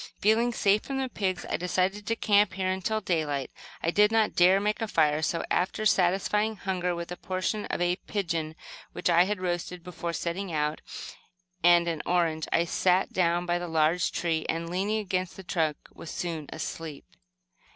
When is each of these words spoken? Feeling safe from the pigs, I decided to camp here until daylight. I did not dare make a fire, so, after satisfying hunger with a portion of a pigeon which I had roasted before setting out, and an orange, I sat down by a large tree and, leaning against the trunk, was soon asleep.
Feeling 0.19 0.51
safe 0.51 0.81
from 0.81 0.97
the 0.97 1.09
pigs, 1.09 1.45
I 1.47 1.57
decided 1.57 2.07
to 2.07 2.15
camp 2.15 2.53
here 2.53 2.71
until 2.71 3.01
daylight. 3.01 3.51
I 3.83 3.91
did 3.91 4.11
not 4.11 4.33
dare 4.33 4.59
make 4.59 4.81
a 4.81 4.87
fire, 4.87 5.21
so, 5.21 5.43
after 5.51 5.85
satisfying 5.85 6.55
hunger 6.55 6.95
with 6.95 7.11
a 7.11 7.15
portion 7.15 7.65
of 7.65 7.79
a 7.79 7.97
pigeon 7.97 8.55
which 8.93 9.11
I 9.11 9.25
had 9.25 9.39
roasted 9.39 9.83
before 9.83 10.13
setting 10.13 10.51
out, 10.51 10.81
and 11.63 11.87
an 11.87 12.01
orange, 12.07 12.47
I 12.51 12.65
sat 12.65 13.13
down 13.13 13.45
by 13.45 13.57
a 13.57 13.67
large 13.67 14.11
tree 14.11 14.43
and, 14.49 14.67
leaning 14.71 14.97
against 14.97 15.35
the 15.37 15.43
trunk, 15.43 15.77
was 15.93 16.09
soon 16.09 16.47
asleep. 16.51 17.05